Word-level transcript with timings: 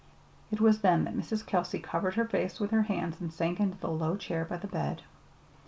It 0.51 0.59
was 0.59 0.79
then 0.81 1.03
that 1.03 1.13
Mrs. 1.13 1.45
Kelsey 1.45 1.77
covered 1.77 2.15
her 2.15 2.25
face 2.27 2.59
with 2.59 2.71
her 2.71 2.81
hands 2.81 3.21
and 3.21 3.31
sank 3.31 3.59
into 3.59 3.77
the 3.77 3.91
low 3.91 4.17
chair 4.17 4.45
by 4.45 4.57
the 4.57 4.65
bed. 4.65 5.03